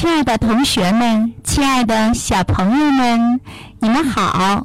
[0.00, 3.40] 亲爱的同学们，亲爱的小朋友们，
[3.80, 4.64] 你们好！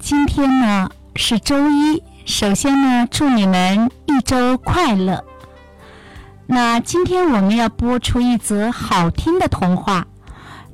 [0.00, 5.22] 今天呢是周一，首先呢祝你们一周快乐。
[6.44, 10.04] 那今天我们要播出一则好听的童话，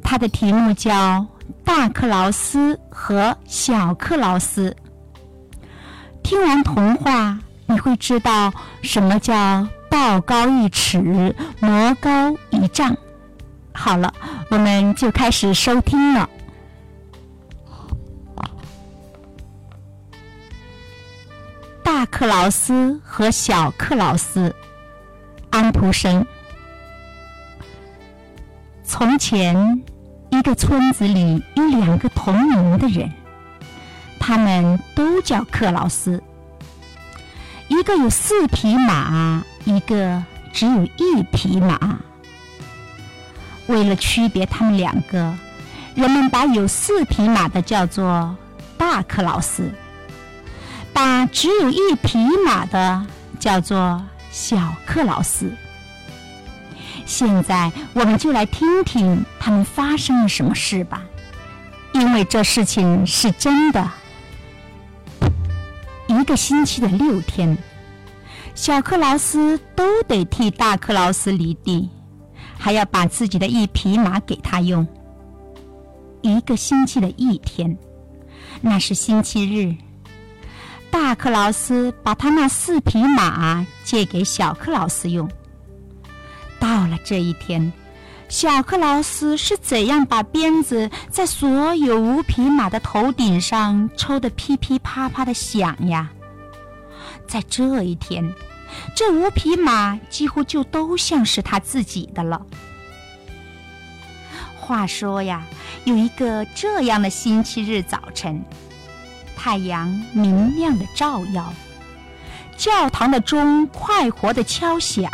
[0.02, 0.94] 它的题目叫
[1.62, 4.74] 《大克劳斯和小克劳斯》。
[6.22, 8.50] 听完童话，你会知道
[8.80, 12.96] 什么叫道高一尺，魔高一丈。
[13.80, 14.12] 好了，
[14.50, 16.28] 我们就开始收听了。
[21.84, 24.54] 大克劳斯和小克劳斯，
[25.50, 26.26] 安徒生。
[28.84, 29.80] 从前，
[30.30, 33.10] 一个村子里有两个同名的人，
[34.18, 36.20] 他们都叫克劳斯。
[37.68, 42.00] 一个有四匹马，一个只有一匹马。
[43.68, 45.34] 为了区别他们两个，
[45.94, 48.36] 人们把有四匹马的叫做
[48.76, 49.70] 大克劳斯，
[50.92, 53.06] 把只有一匹马的
[53.38, 55.52] 叫做小克劳斯。
[57.04, 61.02] 现在，我们就来听听他们发生了什么事吧，
[61.92, 63.90] 因为这事情是真的。
[66.06, 67.56] 一个星期的六天，
[68.54, 71.90] 小克劳斯都得替大克劳斯犁地。
[72.58, 74.86] 还要把自己的一匹马给他用。
[76.20, 77.78] 一个星期的一天，
[78.60, 79.74] 那是星期日。
[80.90, 85.30] 大克劳斯把他那四匹马借给小克劳斯用。
[86.58, 87.72] 到了这一天，
[88.28, 96.10] 小克劳斯是怎样把鞭子在所有五匹马的头顶上抽得噼噼啪啪的响呀？
[97.28, 98.34] 在这一天。
[98.94, 102.44] 这五匹马几乎就都像是他自己的了。
[104.56, 105.42] 话说呀，
[105.84, 108.44] 有一个这样的星期日早晨，
[109.36, 111.52] 太阳明亮的照耀，
[112.56, 115.10] 教堂的钟快活的敲响，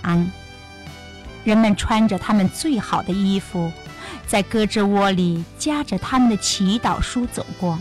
[1.44, 3.70] 人们穿着他们最好的衣服，
[4.26, 7.78] 在胳肢窝里夹着他们的祈祷书走过。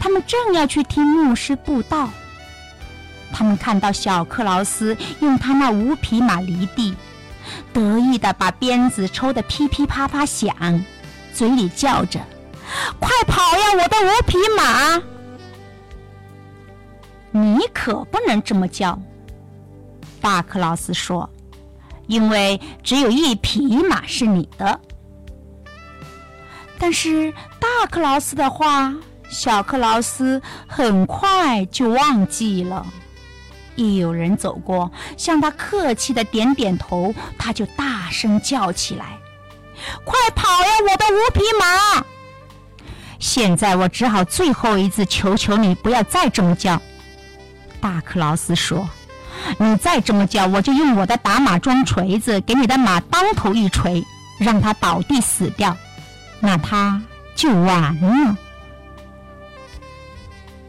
[0.00, 2.08] 他们正要去听牧师布道。
[3.36, 6.94] 他们看到小克劳斯用他那五匹马犁地，
[7.72, 10.54] 得意地把鞭子抽得噼噼啪啪响，
[11.34, 12.20] 嘴里叫着
[13.00, 15.02] ：“快跑呀，我的五匹马！”
[17.36, 18.96] 你可不能这么叫，
[20.20, 21.28] 大克劳斯说，
[22.06, 24.80] 因为只有一匹马是你的。
[26.78, 28.94] 但是大克劳斯的话，
[29.28, 32.86] 小克劳斯很快就忘记了。
[33.76, 39.18] 一有人走过，向他客气的点点头，他就大声叫起来
[40.04, 42.04] ：“快跑呀，我的五匹马！”
[43.18, 46.80] 现在我只好最后一次求求你，不要再这么叫。”
[47.80, 48.88] 大克劳斯说
[49.58, 54.04] ，“你再这么叫，我就用我的打马桩锤子给你的马当头一锤，
[54.38, 55.76] 让它倒地死掉，
[56.40, 57.02] 那它
[57.34, 58.36] 就完了。”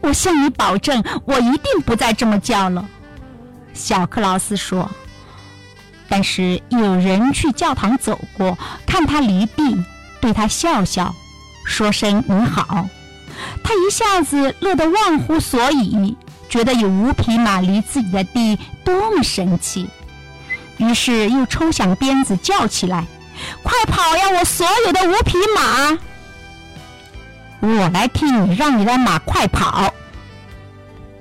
[0.02, 2.88] 我向你保证，我一定不再这么叫了。
[3.76, 4.90] 小克劳斯说
[6.08, 9.84] ：“但是有人去教堂走过，看他犁地，
[10.20, 11.14] 对他笑笑，
[11.64, 12.88] 说声你好。
[13.62, 16.16] 他一下子乐得忘乎所以，
[16.48, 19.88] 觉得有五匹马犁自己的地多么神奇。
[20.78, 23.06] 于是又抽响鞭子叫起来
[23.62, 25.98] ：‘快跑呀，我所有的五匹马！
[27.60, 29.92] 我来替你让你的马快跑。’”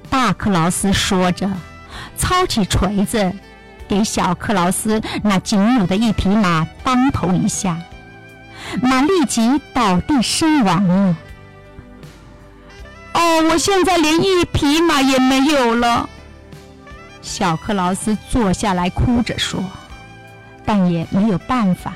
[0.09, 1.49] 大克劳斯说着。
[2.17, 3.31] 操起锤子，
[3.87, 7.77] 给小克劳斯那仅有的一匹马当头一下，
[8.81, 11.17] 马立即倒地身亡了。
[13.13, 16.09] 哦，我现在连一匹马也没有了。
[17.21, 19.63] 小克劳斯坐下来哭着说，
[20.65, 21.93] 但也没有办法。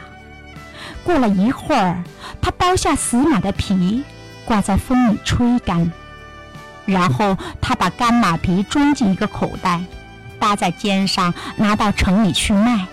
[1.04, 2.04] 过了一会儿，
[2.42, 4.04] 他剥下死马的皮，
[4.46, 5.92] 挂在风里吹干，
[6.86, 9.82] 然后他把干马皮装进一个口袋。
[10.40, 12.88] 搭在肩上，拿到城里去卖。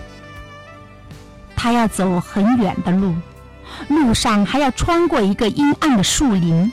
[1.55, 3.15] 他要走很远的路，
[3.89, 6.71] 路上还要穿过一个阴暗的树林。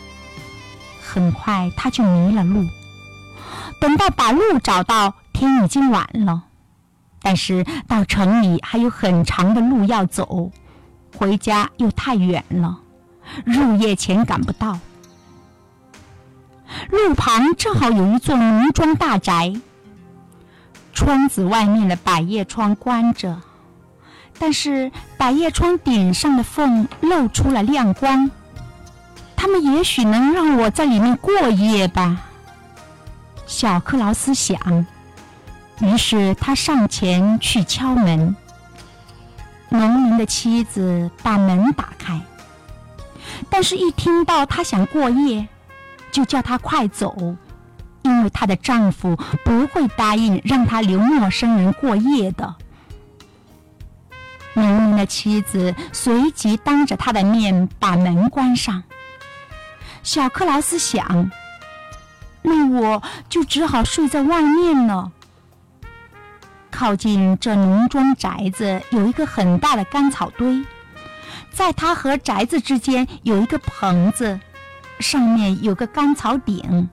[1.02, 2.66] 很快他就迷了路。
[3.80, 6.44] 等到把路找到，天已经晚了。
[7.22, 10.52] 但是到城里还有很长的路要走，
[11.18, 12.80] 回家又太远了，
[13.46, 14.80] 入夜前赶不到。
[16.90, 19.54] 路旁正好有一座农庄大宅。
[20.94, 23.42] 窗子外面的百叶窗关着，
[24.40, 28.30] 但是百叶窗顶上的缝露出了亮光，
[29.36, 32.22] 他们也许能让我在里面过夜吧。
[33.46, 34.86] 小克劳斯想。
[35.80, 38.36] 于是他上前去敲门。
[39.70, 42.22] 农民的妻子把门打开，
[43.50, 45.48] 但是，一听到他想过夜，
[46.12, 47.36] 就叫他快走，
[48.04, 52.56] 因为她的丈夫不会答应让她留陌生人过夜的。
[54.54, 58.84] 农民的妻子随即当着他的面把门关上。
[60.04, 61.32] 小克劳斯想
[62.44, 65.12] ：“那我就只好睡在外面了。”
[66.70, 70.64] 靠近这农庄宅子有一个很大的干草堆，
[71.52, 74.40] 在他和宅子之间有一个棚子，
[75.00, 76.90] 上面有个干草顶。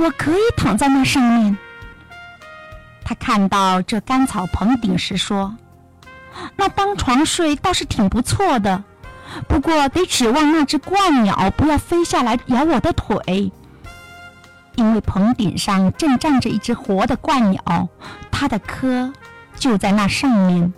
[0.00, 1.58] 我可以躺在那上面。
[3.04, 5.56] 他看到这干草棚顶时说
[6.56, 8.82] ：“那当床睡倒是挺不错的，
[9.46, 13.52] 不过得指望那只鹳鸟不要飞下来咬我的腿。”
[14.76, 17.88] 因为棚顶上正站着一只活的鹳鸟，
[18.30, 19.12] 它的壳
[19.56, 20.72] 就在那上面。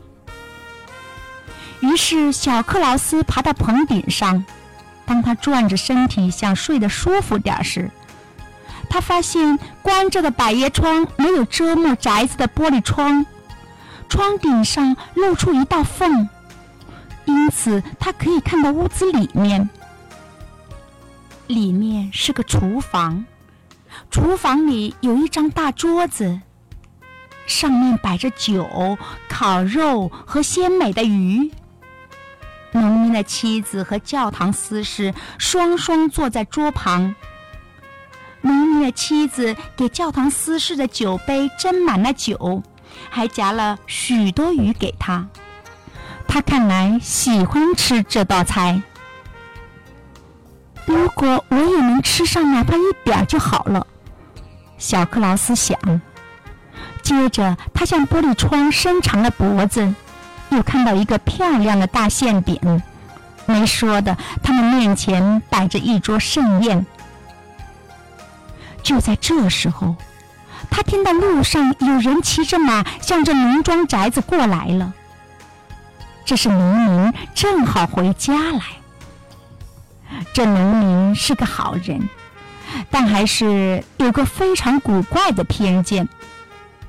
[1.79, 4.45] 于是小克劳斯爬到棚顶上，
[5.05, 7.91] 当他转着身体想睡得舒服点时，
[8.93, 13.25] 他发现关着的百叶窗没有遮没宅子的玻璃窗，
[14.07, 16.29] 窗顶上露出一道缝，
[17.25, 19.71] 因此他可以看到屋子里面。
[21.47, 23.25] 里面是个厨房。
[24.11, 26.43] 厨房里有一张大桌子，
[27.47, 31.51] 上面摆着酒、烤肉和鲜美的鱼。
[32.73, 37.15] 农民的妻子和教堂司事双双坐在桌旁。
[38.43, 42.63] 农民的妻子给教堂司事的酒杯斟满了酒，
[43.09, 45.27] 还夹了许多鱼给他。
[46.29, 48.83] 他看来喜欢吃这道菜。
[50.85, 53.87] 如果我也能吃上哪怕一点就好了，
[54.79, 55.79] 小克劳斯想。
[57.03, 59.95] 接着，他向玻璃窗伸长了脖子，
[60.51, 62.83] 又看到一个漂亮的大馅饼。
[63.47, 66.85] 没说的，他们面前摆着一桌盛宴。
[68.83, 69.97] 就在这时候，
[70.71, 74.93] 他听到路上有人骑着马向着农庄宅子过来了。
[76.25, 78.61] 这是农民，正好回家来。
[80.33, 82.09] 这农民是个好人，
[82.91, 86.09] 但还是有个非常古怪的偏见，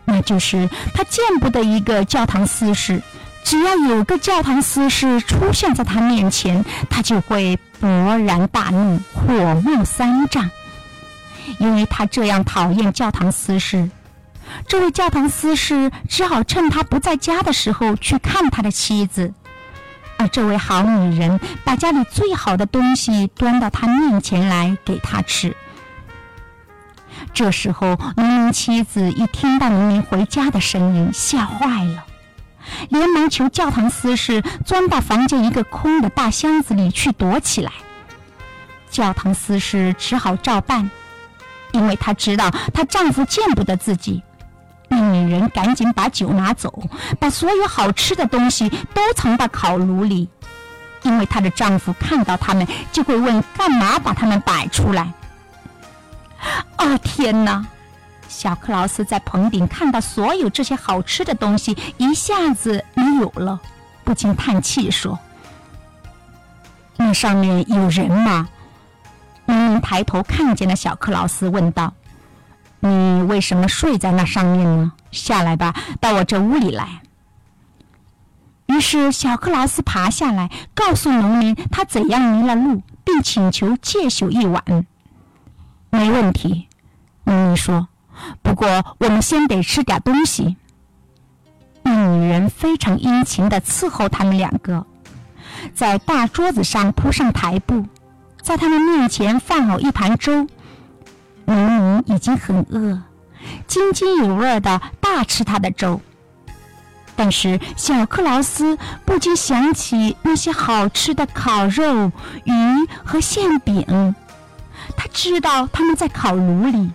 [0.06, 3.02] 那就是他见不得一个教堂司事。
[3.44, 10.50] 只要有个教堂司事出现在他面前，他就会勃然大怒，火冒三丈。
[11.60, 13.90] 因为他这样讨厌教堂司事，
[14.68, 19.34] 这位教堂司事只好趁他不在家的时候去看他的妻子。
[20.18, 25.56] 而这位好女人把家里最好的东西端到他面前来给他吃。
[27.34, 32.06] 这时候，农民妻子一听到农民回家的声音，吓坏了，
[32.90, 37.72] 连忙求教堂司事钻到房间一个空的大箱子里去躲起来。
[38.90, 40.90] 教堂司事只好照办，
[41.74, 44.24] 因为她知道她丈夫见不得自己。
[44.88, 46.84] 那女人赶紧把酒拿走，
[47.20, 50.30] 把所有好吃的东西都藏到烤炉里，
[51.02, 55.12] 因为她的丈夫看到他们就会问：干嘛把他们摆出来？
[56.78, 57.66] 哦，天哪！
[58.30, 63.60] 小克劳斯在棚顶看到所有这些好吃的东西，一下子没有了，
[64.04, 65.18] 不禁叹气说
[66.98, 68.50] ：“那上面有人吗？”
[69.64, 71.94] 农民抬头看见了小克劳斯，问道。
[72.82, 74.92] 你为什么睡在那上面呢？
[75.12, 77.02] 下来吧，到我这屋里来。
[78.66, 84.86] 于是小克劳斯爬下来，告诉农民他怎样迷了路，并请求借宿一晚。
[85.90, 86.68] 没问题，
[87.24, 87.88] 农民说。
[88.42, 88.68] 不过
[89.00, 90.58] 我们先得吃点东西。
[91.84, 94.86] 那女人非常殷勤地伺候他们两个，
[95.74, 97.86] 在大桌子上铺上台布，
[98.44, 100.46] 在他们面前放好一盘粥。
[101.46, 103.02] 农民已经很饿，
[103.68, 106.00] 津津有味的大吃他的粥。
[107.16, 112.12] 但是小克劳斯不禁想起那些好吃的烤肉、
[112.44, 112.52] 鱼
[113.04, 114.16] 和馅饼，
[114.98, 116.92] 他知道他们在烤炉里。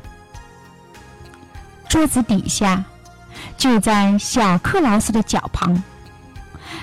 [1.88, 2.84] 桌子底下，
[3.56, 5.82] 就在小克劳斯的脚旁，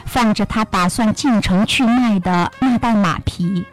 [0.06, 3.66] 放着他打算进城去卖的那袋马皮。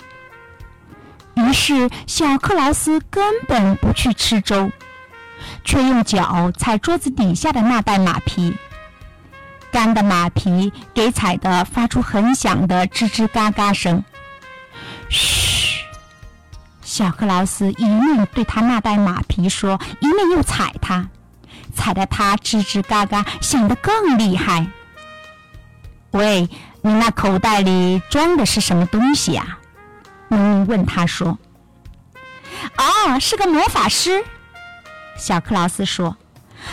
[1.46, 4.70] 于是，小克劳斯根本不去吃粥，
[5.64, 8.56] 却用脚踩桌子底下的那袋马皮。
[9.70, 14.04] 干的马皮给踩得发出很响的吱吱嘎嘎声。
[15.08, 15.82] 嘘，
[16.82, 21.08] 小克劳斯一面对他那袋马皮说，一面又踩它，
[21.74, 24.66] 踩得它吱吱嘎嘎响得更厉害。
[26.10, 26.48] 喂，
[26.82, 29.56] 你那口袋里装的是什么东西呀？
[30.36, 31.38] 明明问他说。
[32.76, 34.24] 哦，是个魔法师。
[35.16, 36.16] 小克劳斯说：“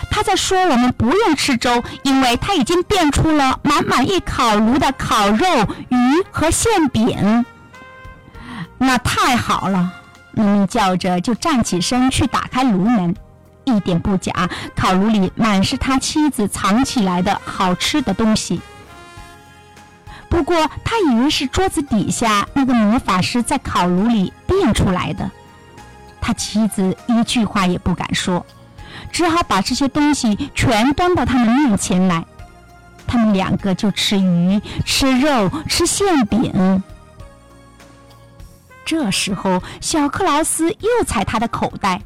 [0.10, 5.46] 他在说我们不用吃粥，因为他已经变出了满满一烤炉的烤肉、
[5.90, 5.98] 鱼
[6.32, 7.46] 和馅饼。”
[8.78, 9.94] 那太好了！
[10.32, 13.14] 明明叫着就站起身去打开炉门，
[13.66, 14.32] 一点不假，
[14.76, 18.62] 烤炉里满是他妻子藏起来的好吃的东西。
[20.30, 20.56] 不过
[20.86, 25.30] 他以为是桌子底下那个魔法师在烤炉里变出来的。
[26.22, 28.46] 他妻子一句话也不敢说，
[29.12, 32.24] 只好把这些东西全端到他们面前来。
[33.08, 36.84] 他们两个就吃鱼、吃肉、吃馅饼。
[38.86, 42.02] 这时候，小克劳斯又踩他的口袋，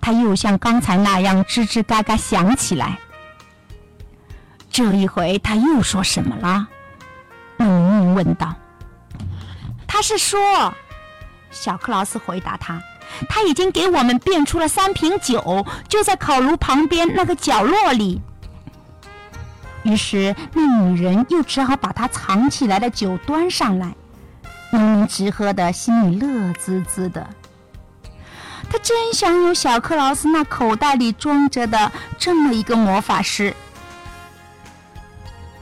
[0.00, 2.98] 他又像刚才那样吱吱嘎嘎响起来。
[4.70, 6.68] 这一回，他又说什么了？
[7.66, 8.54] 明明问道。
[9.86, 10.72] 他是说，
[11.50, 12.80] 小克劳斯回答他。
[13.28, 18.20] 他已经给我们变出了三瓶酒，就在烤炉旁边那个角落里。
[19.82, 23.94] 于是那女人又只好把她藏起来的酒端上来，
[24.70, 27.26] 明明直喝的心里乐滋滋的。
[28.70, 33.54] 他真想有小克劳斯那口袋里装着的这么一个魔法师。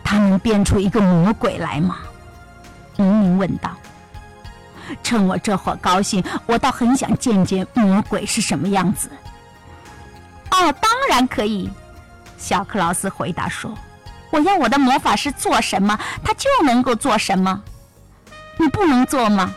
[0.06, 1.98] 他能变出一个魔鬼来吗？
[2.96, 3.72] 明明问道。
[5.02, 9.10] 趁我这会儿高兴，我倒很想见见魔鬼是什么样子。
[10.52, 11.68] 哦，当然可以，
[12.38, 13.76] 小克劳斯回答说
[14.30, 17.60] ：“我要我的魔法师做什么，他就能够做什么。
[18.58, 19.52] 你不能做吗？”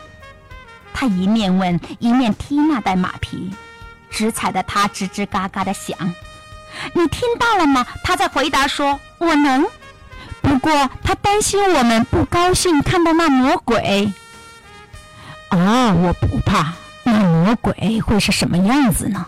[0.92, 3.54] 他一面问，一面踢那袋马皮，
[4.10, 5.96] 只踩得它吱吱嘎嘎的响。
[6.92, 7.86] 你听到了吗？
[8.02, 9.64] 他在回答说：“我能。”
[10.42, 14.12] 不过他担心我们不高兴看到那魔鬼。
[15.50, 16.72] 哦，我不怕。
[17.02, 19.26] 那魔鬼会是什么样子呢？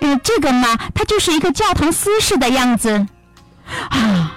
[0.00, 3.06] 嗯，这个嘛，他就是一个教堂司事的样子。
[3.90, 4.34] 啊，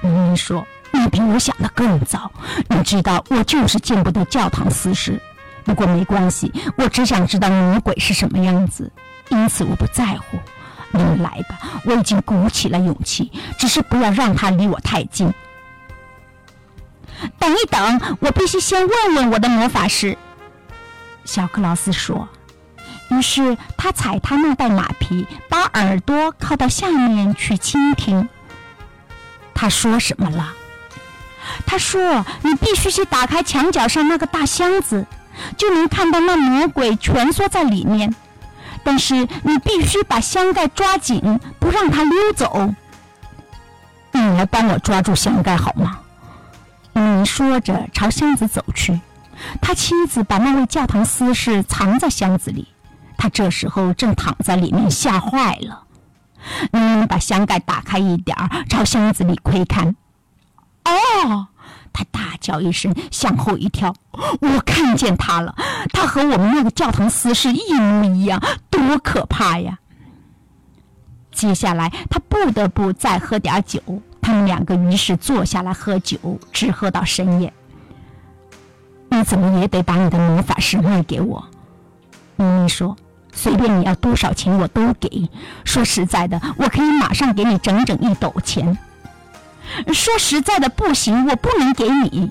[0.00, 2.30] 你说，你比我想的更糟。
[2.68, 5.20] 你知道，我就是见不得教堂司事。
[5.64, 8.90] 不过没关系，我只想知道魔鬼是什么样子，
[9.28, 10.38] 因此我不在乎。
[10.92, 15.32] 你来吧，我已经鼓起了勇气，只是不要让他离我太近。
[17.38, 20.16] 等一等，我必须先问问我的魔法师。”
[21.24, 22.28] 小克劳斯说。
[23.10, 28.28] 于是他踩他那袋马皮，把耳朵靠到下面去倾听。
[29.52, 30.52] 他说什么了？
[31.66, 35.04] 他说：“你必须去打开墙角上那个大箱子，
[35.56, 38.14] 就能看到那魔鬼蜷缩在里面。
[38.82, 42.72] 但是你必须把箱盖抓紧，不让它溜走。
[44.12, 45.98] 你来帮我抓住箱盖好吗？”
[46.94, 49.00] 嗯，说着朝箱子走去。
[49.62, 52.68] 他妻子把那位教堂司事藏在箱子里，
[53.16, 55.84] 他这时候正躺在里面，吓坏了。
[56.72, 59.94] 嗯，把箱盖打开一点儿，朝箱子里窥看。
[60.84, 61.46] 哦，
[61.92, 63.94] 他大叫一声，向后一跳。
[64.40, 65.54] 我看见他了，
[65.92, 69.78] 他和我们那个教堂司是一模一样，多可怕呀！
[71.32, 73.80] 接下来，他不得不再喝点酒。
[74.20, 77.52] 他们两个于是坐下来喝酒，直喝到深夜。
[79.08, 81.44] 你怎么也得把你的魔法师卖给我，
[82.36, 82.96] 咪咪说
[83.32, 85.28] ：“随便你要多少钱，我都给。
[85.64, 88.78] 说实在的，我可以马上给你整整一斗钱。”
[89.92, 92.30] 说实在的，不行，我不能给你。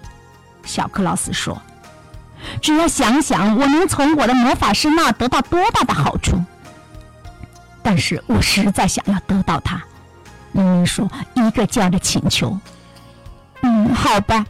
[0.63, 1.59] 小克劳斯说
[2.61, 6.43] ：“只要想想我能从我的魔法师那得到多大的好处，
[7.81, 9.81] 但是我实在想要得到它。”
[10.51, 12.57] 明明说一个劲儿的请求。
[13.61, 14.45] 嗯，好吧，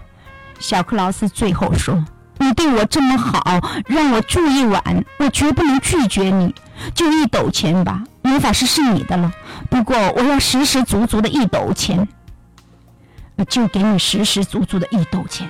[0.60, 2.04] 小克劳斯最后说
[2.40, 4.82] ：“你对我这么好，让我住一晚，
[5.20, 6.56] 我绝不能拒绝你。
[6.96, 9.32] 就一斗钱吧，魔法师是你的了。
[9.70, 12.08] 不过我要实实足足的一斗钱，
[13.46, 15.50] 就给你实实足足的一斗钱。”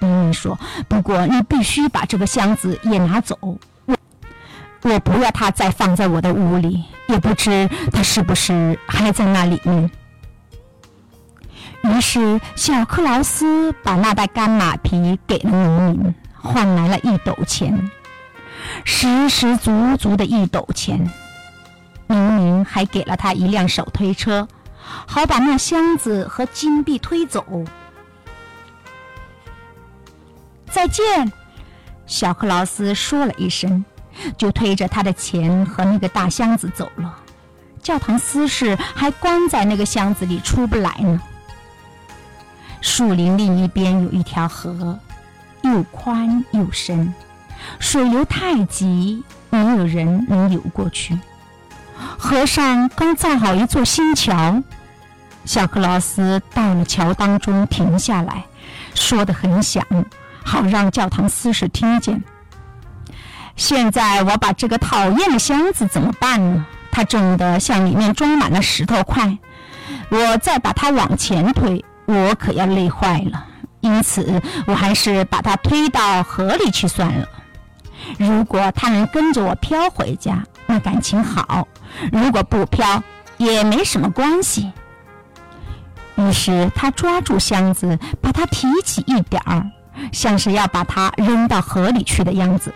[0.00, 3.38] 明明说：“不过你必须把这个箱子也拿走。”
[3.86, 3.96] 我
[4.82, 9.90] 我不要他再放在我的屋里，也不知他是不是还在那里面。
[11.84, 17.90] 于是小克劳斯把那袋干马皮给了农民，换来了一斗钱，
[18.84, 21.10] 实实足足的一斗钱。
[22.08, 24.46] 农民还给了他一辆手推车，
[25.06, 27.44] 好把那箱子和金币推走。
[30.70, 31.30] 再见，
[32.06, 33.84] 小克劳斯说了一声，
[34.38, 37.18] 就推着他的钱和那个大箱子走了。
[37.82, 41.20] 教堂司事还关在那个箱子里出不来呢。
[42.80, 44.98] 树林另一边有一条河，
[45.62, 47.14] 又宽又深，
[47.78, 51.18] 水流太急，没有人能游过去。
[52.18, 54.62] 河上刚造好一座新桥，
[55.44, 58.44] 小克劳斯到了桥当中停下来，
[58.94, 59.84] 说得很响。
[60.44, 62.22] 好让教堂司事听见。
[63.54, 66.66] 现在我把这个讨厌的箱子怎么办呢？
[66.90, 69.38] 它重得像里面装满了石头块。
[70.08, 73.46] 我再把它往前推，我可要累坏了。
[73.80, 77.28] 因此，我还是把它推到河里去算了。
[78.18, 81.66] 如果它能跟着我飘回家，那感情好；
[82.10, 83.02] 如果不飘，
[83.38, 84.72] 也没什么关系。
[86.16, 89.70] 于是，他抓住箱子，把它提起一点儿。
[90.10, 92.72] 像是要把它扔到河里去的样子。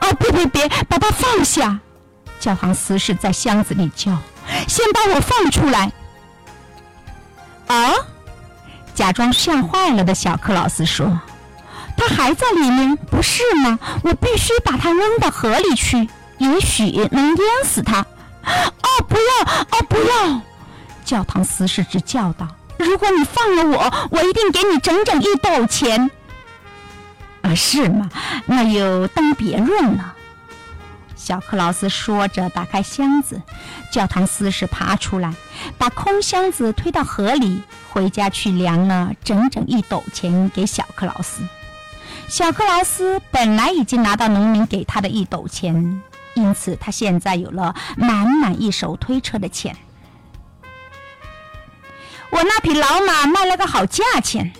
[0.00, 0.12] 哦！
[0.18, 1.78] 别别别，把它放下！
[2.38, 4.16] 教堂司事在箱子里叫
[4.68, 5.90] ：“先把我放出来！”
[7.68, 7.92] 啊！
[8.94, 11.18] 假装吓坏了的小克劳斯说
[11.96, 13.78] ：“他还在里面，不是吗？
[14.02, 16.08] 我必须把他扔到河里去，
[16.38, 18.00] 也许能淹死他。”
[18.44, 19.52] 哦，不要！
[19.78, 20.40] 哦，不要！
[21.04, 22.46] 教堂司事直叫道
[22.84, 26.10] ：“如果你放了我，我一定给你整整一斗钱。”
[27.42, 28.10] 啊，是吗？
[28.46, 30.14] 那又当别论了。
[31.16, 33.40] 小克劳斯说着，打开箱子。
[33.92, 35.34] 教堂司事爬出来，
[35.76, 41.42] 把空箱子推到河里，回家去量了整整一斗钱给小克劳斯。
[42.28, 46.02] 小克劳斯本来已经拿到农民给他的一斗钱，
[46.34, 49.76] 因此他现在有了满满一手推车的钱。
[52.30, 54.52] 我那匹老马卖了个好价钱。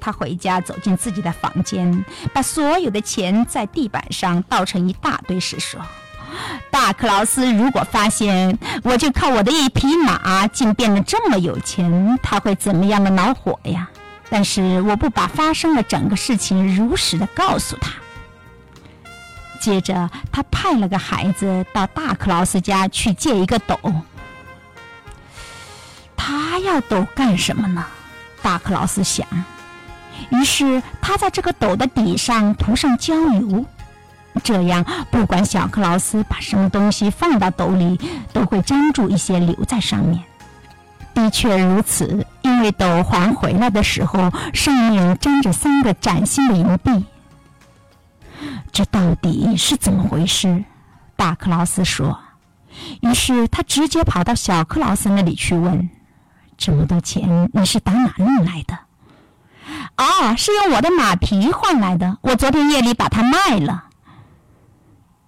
[0.00, 5.80] 他回家，走进自己的房间，把所有的钱在地板上倒成一大堆时说
[6.70, 13.88] ：“大克劳斯如果发现我就靠我的一匹马竟变得这么有钱，他会怎么样的恼火呀？
[14.30, 17.90] 但是我不把发生的整个事情如实的告诉他。
[19.60, 23.76] 接着，他派了个孩子到大克劳斯家去借一个斗。
[26.28, 27.86] 他要斗干什么呢？
[28.42, 29.26] 大克劳斯想。
[30.28, 33.64] 于是他在这个斗的底上涂上焦油，
[34.44, 37.98] 这样不管小克劳斯把什么东西放到斗里，
[38.30, 40.22] 都会粘住一些留在上面。
[41.14, 47.06] 的确如此，因为斗还回来的时候，上面粘着三个崭新的银币。
[48.70, 50.62] 这到底是怎么回事？
[51.16, 52.20] 大克劳斯说。
[53.00, 55.88] 于是他直接跑到小克劳斯那里去问
[56.58, 58.78] ：“这么多钱你是打哪弄来的？”
[59.96, 62.18] 哦，是用我的马皮换来的。
[62.20, 63.84] 我昨天夜里把它卖了。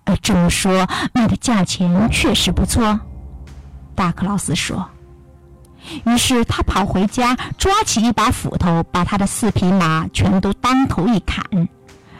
[0.05, 3.01] 呃，这么说，卖的价钱确实不错。
[3.95, 4.88] 大克劳斯说。
[6.05, 11.43] 于是他跑回家，抓起一把斧头，把他的四匹马全都当头一砍，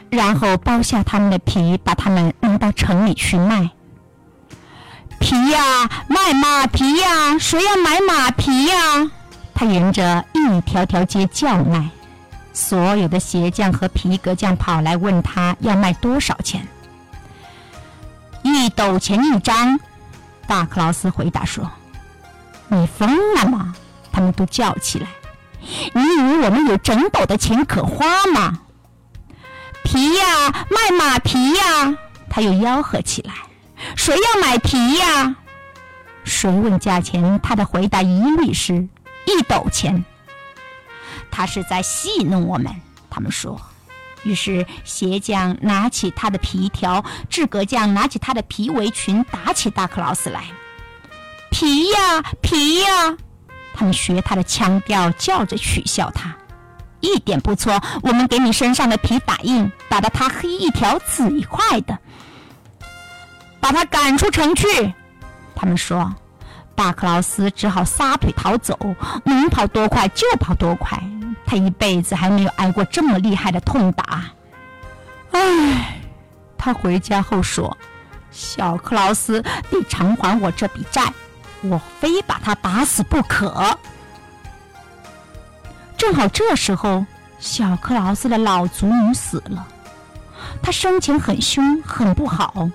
[0.09, 3.69] 然后剥下他们的皮，把它们弄到城里去卖。
[5.31, 7.39] 皮呀，卖马皮呀！
[7.39, 9.09] 谁要买马皮呀？
[9.55, 11.89] 他沿着一条条街叫卖。
[12.51, 16.67] 所有的鞋匠和皮革匠跑来问他要卖多少钱，
[18.41, 19.79] 一斗钱一张。
[20.45, 21.71] 大克劳斯回答说
[22.67, 23.73] ：“你疯了吗？”
[24.11, 25.07] 他们都叫起来
[25.95, 28.59] ：“你以为我们有整斗的钱可花吗？”
[29.85, 31.95] 皮呀，卖马皮呀！
[32.29, 33.33] 他又吆喝起来
[33.95, 35.35] ：“谁要买皮呀？”
[36.23, 38.87] 谁问价钱，他的回答一律是
[39.25, 40.05] 一斗钱。
[41.31, 42.73] 他是在戏弄我们，
[43.09, 43.59] 他们说。
[44.23, 50.43] 于是鞋匠拿起他的皮条，制革匠拿起他的皮围裙，打起大克劳斯来。
[51.49, 53.17] 皮呀，皮呀！
[53.73, 56.35] 他们学他的腔调，叫着取笑他。
[56.99, 61.97] 一点不错，我们给你身上的皮打印，打得他黑一条紫一块的。
[63.61, 64.93] 把他赶出城去，
[65.55, 66.13] 他们说。
[66.73, 68.75] 大克劳斯只好撒腿逃走，
[69.23, 70.99] 能跑多快就跑多快。
[71.45, 74.23] 他一辈子还没有挨过这么厉害的痛打。
[75.31, 75.99] 唉，
[76.57, 77.77] 他回家后说
[78.31, 81.13] ：“小克劳斯得偿还我这笔债，
[81.61, 83.77] 我非把他打死不可。”
[85.97, 87.05] 正好这时候，
[87.37, 89.67] 小克劳斯的老祖母死了。
[90.63, 92.67] 他生前很凶，很不好，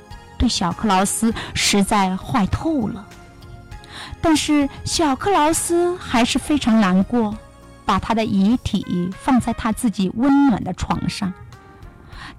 [0.48, 3.06] 小克劳斯实在坏透了。
[4.20, 7.36] 但是小克劳斯还是非常难过，
[7.84, 11.32] 把他的遗体放在他自己温暖的床上，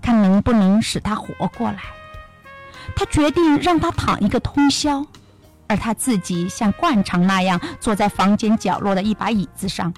[0.02, 1.80] 看能不能使他活过来。
[2.96, 5.06] 他决定让他躺一个通宵，
[5.68, 9.94] 而他自己像惯常那样坐在房间角落的一把椅子上。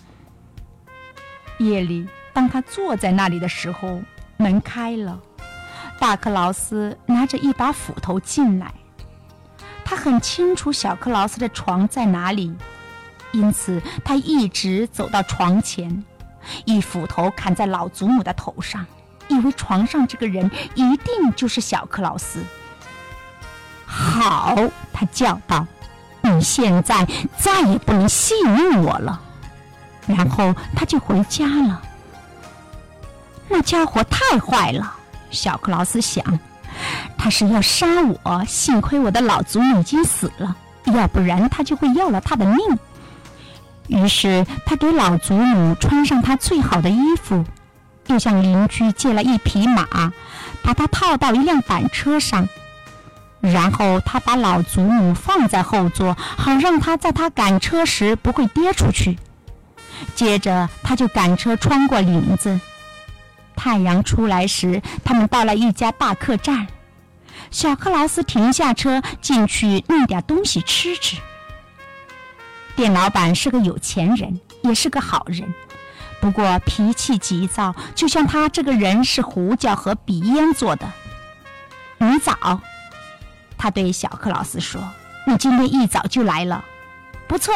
[1.60, 4.02] 夜里，当他坐在那里的时候，
[4.38, 5.20] 门开了，
[6.00, 8.74] 大克劳斯拿着一把斧头进来。
[9.84, 12.56] 他很清楚小克劳斯的床在哪里，
[13.32, 16.04] 因此他一直走到床前，
[16.66, 18.86] 一斧头砍在老祖母的头上，
[19.28, 22.44] 以为床上这个人一定就是小克劳斯。
[23.86, 24.56] 好，
[24.94, 25.66] 他叫道
[26.22, 29.20] ：“你现在再也不能戏弄我了。”
[30.06, 31.82] 然后他就回家了。
[33.48, 34.96] 那家伙太坏了，
[35.32, 36.24] 小克劳斯想。
[37.18, 37.86] 他是要杀
[38.24, 42.58] 我，幸亏我的老祖母已经死了，要不然他就会要了他的命。
[43.88, 47.44] 于是他给老祖母穿上他最好的衣服，
[48.08, 49.86] 又向邻居借了一匹马，
[50.62, 52.48] 把它套到一辆板车上，
[53.42, 59.18] 然后他把老祖母放在后座，好让他在他赶车时不会跌出去。
[60.16, 62.60] 接着他就赶车穿过林子。
[63.60, 66.66] 太阳出来时，他们到了一家大客栈。
[67.52, 71.18] 小克劳斯停下车，进去弄点东西吃吃。
[72.78, 75.54] 店老板是个有钱人，也是个好人，
[76.22, 80.90] 不过脾气急躁，就像他这个人是胡椒和鼻烟做的。
[81.98, 82.62] 你早，
[83.58, 84.82] 他对小克劳斯说
[85.28, 86.64] ：“你今天一早就来了，
[87.28, 87.54] 不错。”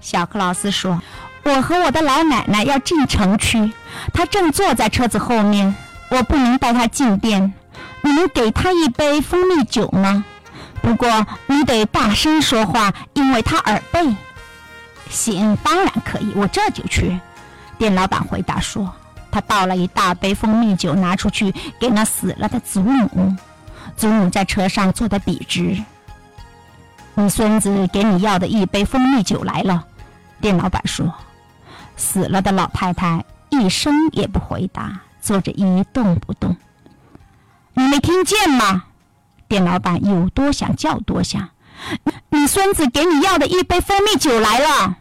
[0.00, 0.98] 小克劳斯说。
[1.42, 3.72] 我和我的老奶奶要进城去，
[4.12, 5.74] 他正坐在车子后面。
[6.10, 7.52] 我不能带他进店，
[8.02, 10.24] 你能给他一杯蜂蜜酒吗？
[10.82, 14.16] 不过你得大声说话，因为他耳背。
[15.08, 17.20] 行，当然可以，我这就去。
[17.78, 18.92] 店老板回答说。
[19.30, 23.36] 他倒了一大杯蜂蜜酒，拿出去给那死了的祖母。
[23.96, 25.80] 祖母在车上坐得笔直。
[27.14, 29.84] 你孙子给你要的一杯蜂蜜酒来了，
[30.40, 31.14] 店老板说。
[31.96, 36.56] 死了的老太太一声也不回答，坐着一动不动。
[37.74, 38.84] 你没听见吗？
[39.48, 41.48] 店老板有多想叫多想。
[42.28, 44.98] 你孙子给你要的一杯蜂蜜酒来了。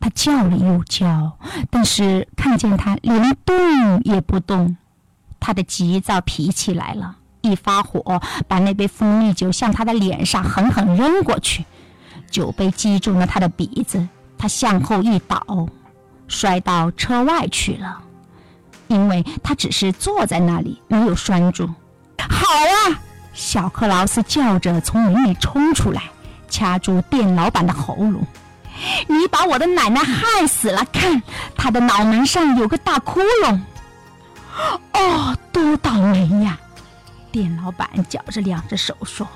[0.00, 1.38] 他叫了又叫，
[1.70, 4.76] 但是看见他连动也不动，
[5.40, 11.64] 他的急躁脾气来了，一发火把那杯蜂蜜酒向他的脸上狠狠扔过去，
[12.30, 14.06] 酒杯击中了他的鼻子。
[14.36, 15.40] 他向后一倒，
[16.28, 17.98] 摔到车外去了，
[18.88, 21.68] 因为他只是坐在那里，没有拴住。
[22.18, 23.00] 好啊！
[23.32, 26.02] 小克劳斯叫着从门里冲出来，
[26.48, 28.26] 掐住店老板的喉咙
[29.08, 30.84] ：“你把我的奶奶害死了！
[30.92, 31.22] 看，
[31.56, 33.60] 她的脑门上有个大窟窿。”
[34.94, 36.58] 哦，多倒霉呀！
[37.32, 39.26] 店老板绞着两只手说：“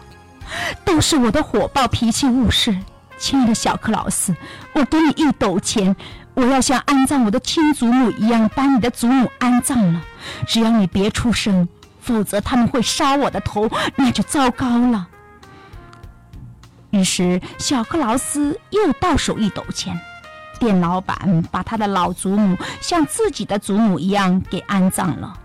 [0.85, 2.79] 都是我的火爆脾气误事。”
[3.19, 4.33] 亲爱的小克劳斯，
[4.75, 5.97] 我给你一斗钱，
[6.39, 10.01] 我要像安葬我的亲祖母一样把你的祖母安葬了。
[10.47, 11.69] 只要你别出声，
[12.01, 15.09] 否则他们会杀我的头，那就糟糕了。
[16.91, 20.01] 于是小克劳斯又到手一斗钱，
[20.61, 25.37] 店老板把他的老祖母像自己的祖母一样给安葬了。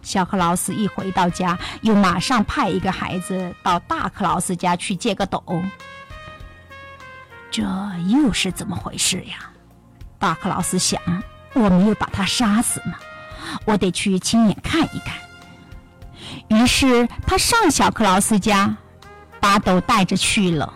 [0.00, 5.44] 小克劳斯一回到家，又马上派一个孩子到大克劳斯家去借个斗。
[7.50, 7.62] 这
[8.08, 9.50] 又是怎么回事呀？
[10.22, 11.00] 大克劳斯想，
[11.52, 12.94] 我没有把他杀死吗？
[13.64, 15.16] 我得去亲眼看一看。
[16.46, 18.76] 于是他上小克劳斯家，
[19.40, 20.72] 把斗带着去了。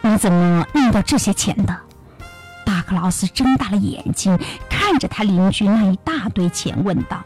[0.00, 1.76] 你怎么弄到这些钱的？
[2.64, 4.38] 大克劳斯睁大了眼睛
[4.70, 7.24] 看着他邻居那一大堆钱，问道：“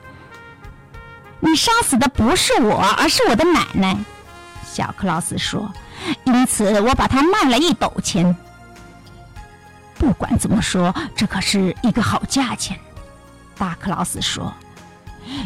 [1.40, 3.94] 你杀死的不是我，而是我的奶奶。”
[4.64, 5.70] 小克劳斯说。
[6.24, 8.34] 因此，我把它卖了一斗钱。
[10.02, 12.76] 不管怎么说，这可是一个好价钱。
[13.56, 14.52] 大克劳斯说。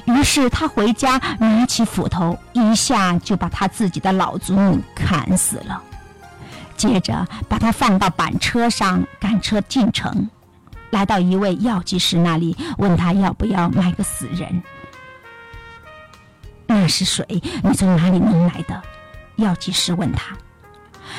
[0.06, 5.82] 于是他回家，拿起斧头，一下就把他自己的老祖母砍死了。
[6.74, 10.30] 接着，把他放到板车上，赶车进城，
[10.88, 14.62] 来到一位药剂师那里，问他要不要买个死人。
[16.66, 17.26] 那是水，
[17.62, 18.82] 你从哪里弄来的？
[19.36, 20.34] 药剂师问他。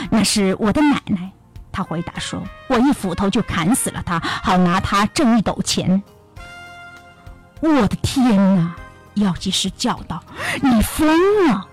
[0.09, 1.31] 那是我的奶奶，
[1.71, 6.01] 他回答说：“我一斧头就砍死了他，好拿他挣一斗钱。”
[7.61, 8.75] 我的天哪！
[9.15, 10.23] 药剂师叫道
[10.61, 11.67] ：“你疯了！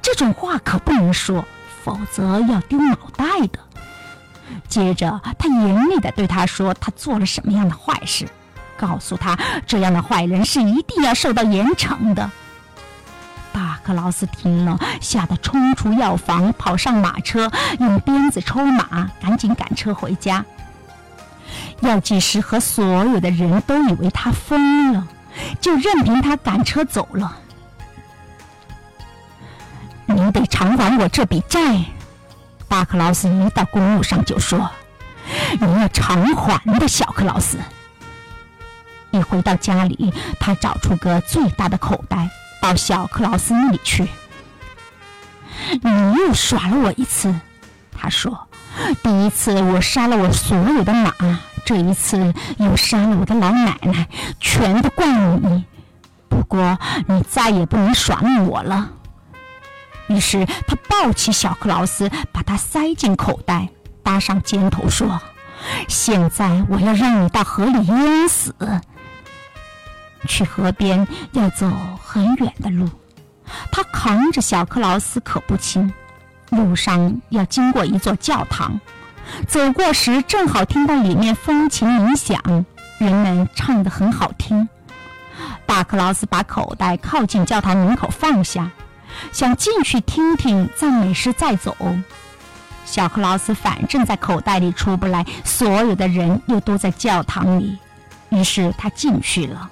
[0.00, 1.44] 这种话可不能说，
[1.82, 3.58] 否则要丢脑袋的。
[4.68, 8.28] 接着，他严厉地对他说：“他做了什么样的坏事？
[8.76, 12.30] 告诉他，这样的坏人是一定要受到严惩的。”
[13.84, 20.44] 克劳斯听了，吓得冲出药房，跑上马车，用鞭子抽马，赶紧赶车回家。
[21.80, 25.06] 药剂师和所有的人都以为他疯了，
[25.60, 27.36] 就任凭他赶车走了。
[30.06, 31.84] 你得偿还我这笔债，
[32.68, 34.70] 大克劳斯一到公路上就说
[35.60, 37.58] ：“你要偿还的，小克劳斯。”
[39.12, 42.30] 一回到家里，他找出个最大的口袋。
[42.64, 44.08] 到小克劳斯那里去。
[45.82, 47.34] 你又耍了我一次，
[47.94, 48.48] 他说。
[49.02, 51.12] 第一次我杀了我所有的马，
[51.66, 54.08] 这一次又杀了我的老奶奶，
[54.40, 55.06] 全都怪
[55.42, 55.66] 你。
[56.30, 58.88] 不过你再也不能耍弄我了。
[60.08, 63.68] 于是他抱起小克劳斯，把他塞进口袋，
[64.02, 65.20] 搭上肩头，说
[65.86, 68.54] ：“现在我要让你到河里淹死。”
[70.26, 71.70] 去河边要走
[72.02, 72.88] 很远的路，
[73.70, 75.92] 他扛着小克劳斯可不轻。
[76.50, 78.80] 路上要经过一座教堂，
[79.48, 82.40] 走过时正好听到里面风琴鸣响，
[82.98, 84.68] 人们唱得很好听。
[85.66, 88.70] 大克劳斯把口袋靠近教堂门口放下，
[89.32, 91.76] 想进去听听赞美诗再走。
[92.84, 97.76] 小克劳斯反正在口袋里出不来，所有的人又都在教堂里，
[98.28, 99.70] 于是他进去了。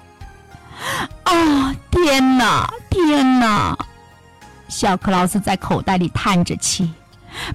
[1.23, 1.75] 啊！
[1.91, 3.77] 天哪，天哪！
[4.67, 6.91] 小克劳斯在口袋里叹着气，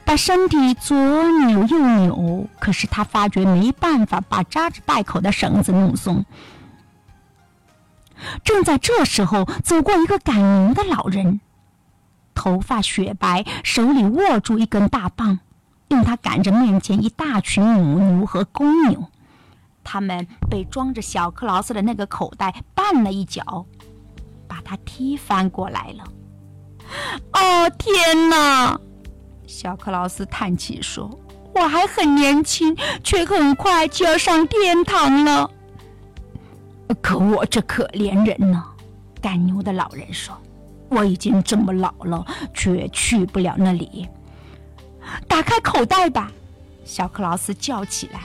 [0.04, 6.24] 把身体左扭右扭，可是他发觉没办法把扎着袋口的绳子弄松。
[8.44, 10.36] 正在这时候，走过一个赶
[10.66, 11.40] 牛的老人，
[12.34, 15.40] 头发雪白，手里握住一根大棒，
[15.88, 19.08] 用它赶着面前一大群母牛和公牛。
[19.84, 22.54] 他们被装着小克劳斯的那个口袋
[22.88, 23.66] 绊了一脚，
[24.46, 26.04] 把他踢翻过来了。
[27.32, 28.80] 哦，天哪！
[29.46, 31.10] 小克劳斯叹气说
[31.54, 32.74] ：“我还很年轻，
[33.04, 35.50] 却很快就要上天堂了。
[37.02, 38.64] 可我这可怜人呢？”
[39.20, 40.34] 赶牛的老人说
[40.88, 42.24] ：“我已经这么老了，
[42.54, 44.08] 却去不了那里。
[45.26, 46.32] 打开口袋吧！”
[46.84, 48.20] 小克劳斯叫起来。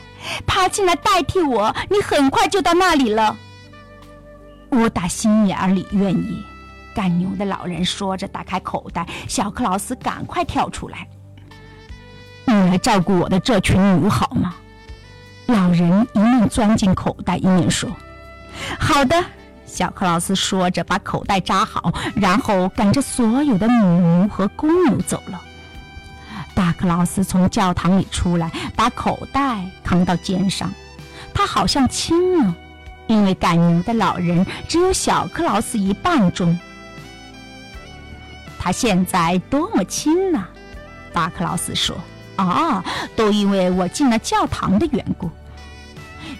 [0.47, 3.36] 爬进来代替我，你很快就到那里了。
[4.73, 6.43] 我打心眼里愿意。
[6.95, 9.07] 赶牛的老人说着，打开口袋。
[9.27, 11.07] 小克劳斯赶快跳出来
[12.45, 14.55] ：“你来照顾我的这群牛好吗？”
[15.47, 17.89] 老人一面钻进口袋，一面说
[18.79, 19.23] ：“好的。”
[19.65, 25.41] 小克劳斯说着，把口袋扎好，然后赶着所有的母牛和公牛走了。
[26.53, 30.71] 大克劳斯从教堂里出来，把口袋扛到肩上。
[31.33, 32.55] 他好像轻了，
[33.13, 36.58] 因为赶牛的老人只有小克劳斯一半重。
[38.60, 40.47] 他现在多么轻呢！
[41.13, 41.95] 大克劳斯说
[42.38, 42.84] ：“啊，
[43.15, 45.30] 都因为我进了教堂的缘故。”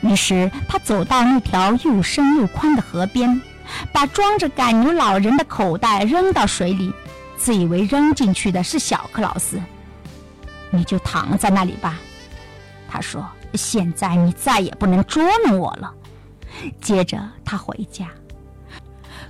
[0.02, 3.40] 于是他走到那条又深又宽的河边，
[3.92, 6.92] 把装着赶牛老人的口袋扔到水里，
[7.38, 9.62] 自以为扔进去的是小克劳斯。
[10.72, 12.00] 你就躺在那里吧，
[12.90, 13.24] 他说。
[13.56, 15.94] 现在你再也不能捉弄我了。
[16.82, 18.08] 接着他回家，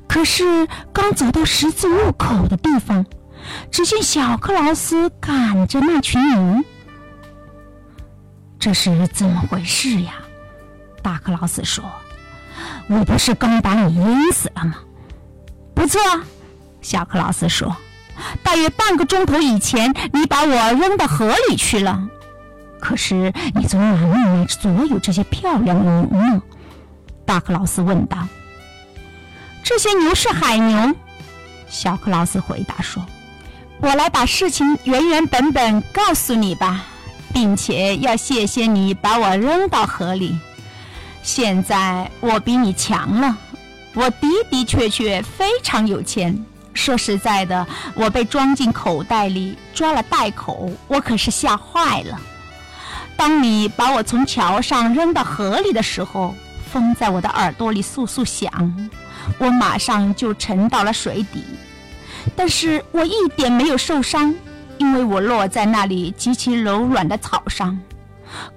[0.08, 3.06] 可是刚走到十字路口的地方，
[3.72, 6.64] 只见小克劳斯赶着那群牛。
[8.60, 10.14] 这是怎么回事呀？
[11.02, 11.84] 大克劳斯说
[12.88, 14.76] ：“我不是刚把你淹死了吗？”
[15.76, 16.00] 不错，
[16.82, 17.76] 小克劳斯说。
[18.44, 22.08] 大约半个钟头以前，你把我扔到河里去了。
[22.80, 26.42] 可是你从哪里来所有这些漂亮的牛呢？
[27.34, 28.16] 大克劳斯问道。
[29.64, 30.94] 这些牛是海牛，
[31.68, 33.04] 小克劳斯回答说。
[33.80, 36.86] 我来把事情原原本本告诉你吧，
[37.34, 40.38] 并且要谢谢你把我扔到河里。
[41.24, 43.36] 现在我比你强了，
[43.96, 46.46] 我的的确确非常有钱。
[46.76, 47.66] 说实在的，
[47.96, 52.22] 我被装进口袋里，抓了袋口，我可是吓坏了。
[53.18, 56.36] 当你把我从桥上扔到河里的时候，
[56.74, 58.90] 风在我的耳朵里簌簌响，
[59.38, 61.44] 我马上就沉到了水底。
[62.36, 64.34] 但是我一点没有受伤，
[64.80, 67.80] 因为我落在那里极其柔软的草上。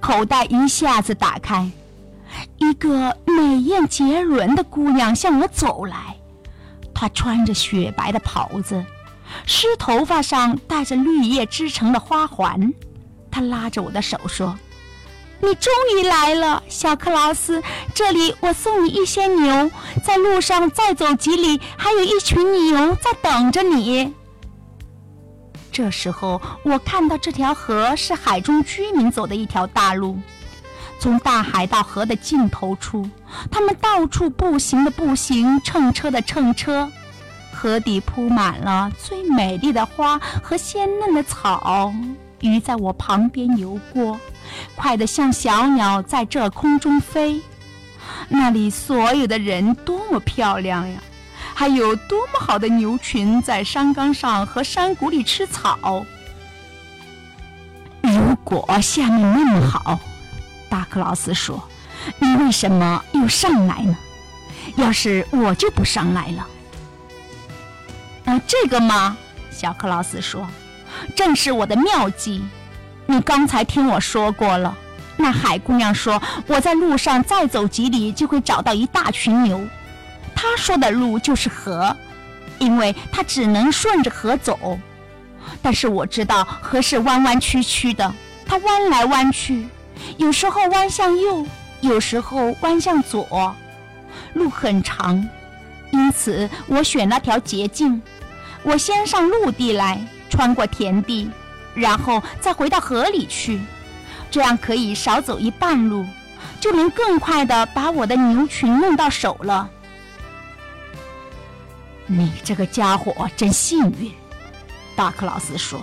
[0.00, 1.70] 口袋一下子打开，
[2.56, 6.16] 一个美艳绝伦的姑娘向我走来。
[6.94, 8.82] 她穿着雪白的袍子，
[9.44, 12.72] 湿头发上戴着绿叶织成的花环。
[13.30, 14.58] 他拉着我的手说
[15.40, 17.62] ：“你终于来了，小克劳斯。
[17.94, 19.70] 这里我送你一些牛，
[20.04, 24.12] 在路上再走几里，还有一群牛在等着你。”
[25.70, 30.18] 这时候，我看到这条河是海中居民走的一条大路，
[30.98, 33.08] 从大海到河的尽头处，
[33.50, 36.90] 他们到处步行的步行，乘车的乘车。
[37.52, 41.92] 河底铺满了最美丽的花和鲜嫩的草，
[42.40, 44.18] 鱼在我旁边游过，
[44.74, 47.40] 快得像小鸟在这空中飞。
[48.28, 51.00] 那里所有的人多么漂亮呀！
[51.54, 56.04] 还有多么好的牛群在山岗上和山谷里吃草。
[58.02, 59.98] 如果下面那么好，
[60.68, 61.66] 大克劳斯说
[62.20, 63.96] ：“你为什么又上来呢？
[64.76, 66.46] 要是我就不上来了。”
[68.26, 69.16] 啊，这个吗？
[69.50, 70.46] 小克劳斯说
[71.16, 72.44] ：“正是我的妙计。
[73.06, 74.76] 你刚才听我说过了。
[75.16, 79.66] 那海姑娘说，我在路上再走几里就会找到一大群牛。
[80.34, 81.96] 她说的路就是河，
[82.58, 84.78] 因为她只能顺着河走。
[85.62, 88.12] 但是我知道河是弯弯曲曲的，
[88.44, 89.66] 它弯来弯去，
[90.18, 91.46] 有时候弯向右，
[91.80, 93.54] 有时候弯向左，
[94.34, 95.26] 路很长。
[95.92, 98.02] 因此，我选了条捷径。”
[98.62, 101.30] 我先上陆地来，穿过田地，
[101.76, 103.60] 然后再回到河里去，
[104.30, 106.04] 这样可以少走一半路，
[106.58, 109.68] 就能更快的把我的牛群弄到手了。
[112.06, 114.10] 你这个家伙真幸运，
[114.96, 115.80] 大克劳斯说。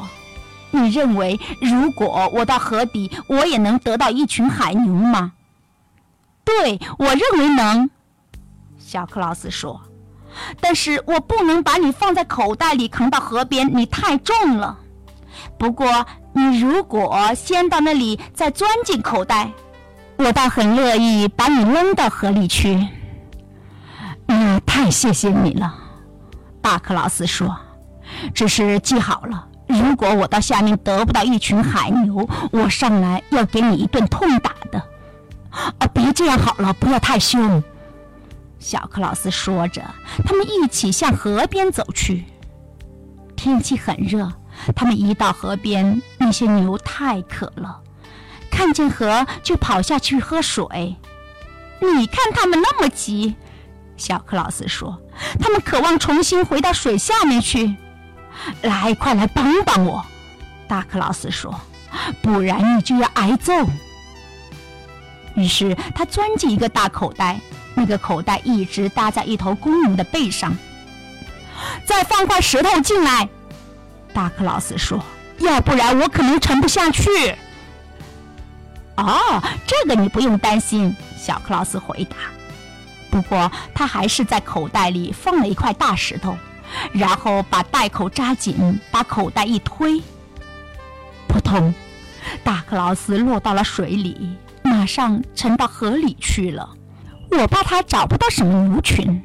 [0.71, 5.33] 你认为如果我到河底，我也能得到一群海牛吗？
[6.43, 7.89] 对，我认为能。
[8.79, 9.79] 小克劳斯说。
[10.59, 14.79] 但是我不能把你放在口袋里扛到河边，你太重了。
[15.57, 19.51] 不过你如果先到那里再钻进口袋，
[20.17, 22.87] 我倒很乐意把你扔到河里去。
[24.25, 25.73] 那太谢谢你了，
[26.61, 27.55] 巴克劳斯说。
[28.33, 34.79] 只是记好了，如果我到下面得不到一群海牛，我上来要给你一顿痛打的。
[35.49, 37.63] 啊，别这样好了，不要太凶。
[38.59, 39.83] 小克劳斯说着，
[40.25, 42.25] 他们一起向河边走去。
[43.35, 44.31] 天气很热，
[44.75, 47.79] 他们一到河边，那些牛太渴了，
[48.51, 50.95] 看见河就跑下去喝水。
[51.79, 53.35] 你看他们那么急，
[53.97, 55.01] 小克劳斯说，
[55.39, 57.75] 他们渴望重新回到水下面去。
[58.61, 60.05] 来，快来帮帮我，
[60.67, 61.59] 大克劳斯说，
[62.21, 63.53] 不然你就要挨揍。
[65.35, 67.39] 于是他钻进一个大口袋。
[67.75, 70.55] 那个口袋一直搭在一头公牛的背上。
[71.87, 73.27] 再放块石头进来，
[74.13, 75.03] 大克劳斯说
[75.39, 77.09] ：“要不然我可能沉不下去。”
[78.95, 82.15] 哦，这个你不用担心，小克劳斯回答。
[83.09, 86.37] 不过他还是在口袋里放了一块大石头，
[86.91, 90.01] 然后把袋口扎紧，把口袋一推，
[91.27, 91.73] 扑通，
[92.43, 96.69] 大克劳斯落到了水里，马上沉到河里去了。
[97.31, 99.21] 我怕他找不到什么牛群，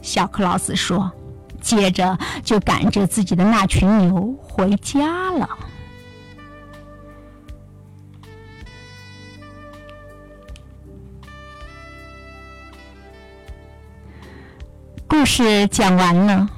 [0.00, 1.10] 小克劳斯说，
[1.60, 5.48] 接着就赶着自己的那群牛回家了。
[15.06, 16.48] 故事讲完了，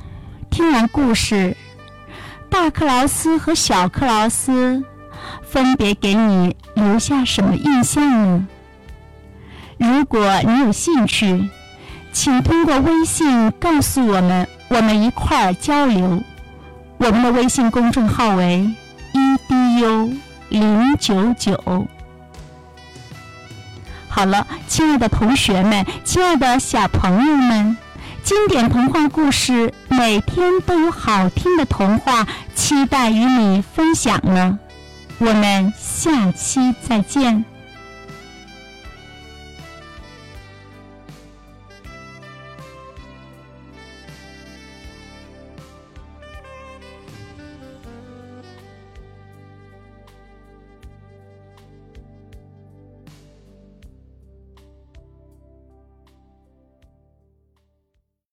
[0.50, 1.56] 听完故事，
[2.50, 4.84] 大克劳斯和小克劳斯
[5.42, 8.46] 分别给你留下什么印象呢？
[9.78, 11.48] 如果你有兴趣，
[12.12, 16.22] 请通过微信告诉我们，我们一块儿交流。
[16.96, 18.70] 我们的微信公众号为
[19.12, 20.16] edu
[20.48, 21.86] 零九九。
[24.08, 27.76] 好了，亲爱的同学们，亲爱的小朋友们，
[28.22, 34.58] 经典童话故事每天都有好听的童话，期待与你分享呢。
[35.18, 37.44] 我们下期再见。